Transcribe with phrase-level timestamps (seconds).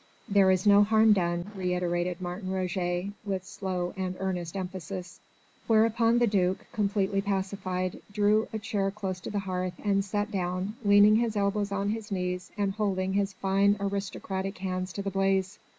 [0.27, 5.19] "There is no harm done," reiterated Martin Roget with slow and earnest emphasis.
[5.67, 10.75] Whereupon the Duke, completely pacified, drew a chair close to the hearth and sat down,
[10.83, 15.59] leaning his elbows on his knees and holding his fine, aristocratic hands to the blaze.